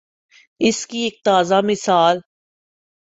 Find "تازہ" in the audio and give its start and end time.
1.25-1.61